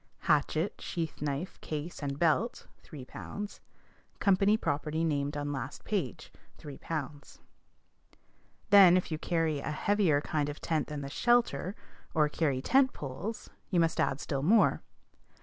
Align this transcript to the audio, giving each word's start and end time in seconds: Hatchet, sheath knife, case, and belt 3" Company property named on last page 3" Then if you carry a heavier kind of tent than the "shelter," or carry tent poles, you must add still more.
Hatchet, 0.21 0.81
sheath 0.81 1.21
knife, 1.21 1.61
case, 1.61 2.01
and 2.01 2.17
belt 2.17 2.65
3" 2.81 3.05
Company 4.19 4.57
property 4.57 5.03
named 5.03 5.37
on 5.37 5.51
last 5.53 5.83
page 5.85 6.31
3" 6.57 6.79
Then 8.71 8.97
if 8.97 9.11
you 9.11 9.19
carry 9.19 9.59
a 9.59 9.69
heavier 9.69 10.19
kind 10.19 10.49
of 10.49 10.59
tent 10.59 10.87
than 10.87 11.01
the 11.01 11.09
"shelter," 11.11 11.75
or 12.15 12.29
carry 12.29 12.63
tent 12.63 12.93
poles, 12.93 13.51
you 13.69 13.79
must 13.79 13.99
add 13.99 14.19
still 14.19 14.41
more. 14.41 14.81